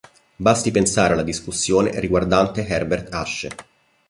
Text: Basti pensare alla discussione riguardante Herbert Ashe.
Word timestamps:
Basti 0.35 0.71
pensare 0.71 1.13
alla 1.13 1.21
discussione 1.21 1.99
riguardante 1.99 2.65
Herbert 2.65 3.13
Ashe. 3.13 3.49